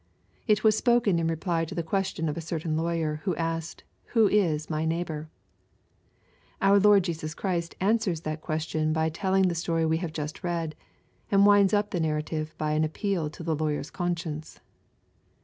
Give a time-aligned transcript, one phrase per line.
[0.47, 3.83] It was spoken in reply to the question of a certain lawyer, who asked,
[4.15, 5.29] "who is my neighbor?"
[6.59, 10.43] Our Lord Jesus Christ answers that ques tion by telliog the story we have just
[10.43, 10.73] read,
[11.29, 14.59] and winds up the narrative by an appeal to the lawyer's conscience.